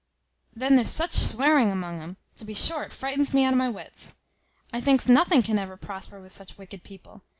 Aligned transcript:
Then 0.55 0.75
there's 0.77 0.89
such 0.89 1.11
swearing 1.11 1.69
among 1.71 2.01
'um, 2.01 2.17
to 2.37 2.43
be 2.43 2.55
sure 2.55 2.81
it 2.81 2.91
frightens 2.91 3.35
me 3.35 3.45
out 3.45 3.53
o' 3.53 3.55
my 3.55 3.69
wits: 3.69 4.15
I 4.73 4.81
thinks 4.81 5.07
nothing 5.07 5.43
can 5.43 5.59
ever 5.59 5.77
prosper 5.77 6.19
with 6.19 6.31
such 6.33 6.57
wicked 6.57 6.81
people. 6.83 7.21